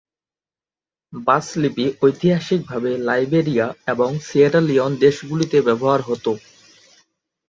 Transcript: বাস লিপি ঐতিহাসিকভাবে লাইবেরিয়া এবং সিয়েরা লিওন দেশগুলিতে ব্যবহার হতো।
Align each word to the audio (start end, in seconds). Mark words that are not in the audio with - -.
বাস 1.13 1.47
লিপি 1.57 1.85
ঐতিহাসিকভাবে 2.01 2.91
লাইবেরিয়া 3.07 3.67
এবং 3.87 4.09
সিয়েরা 4.27 4.61
লিওন 4.67 4.91
দেশগুলিতে 5.03 5.57
ব্যবহার 5.67 6.01
হতো। 6.01 6.31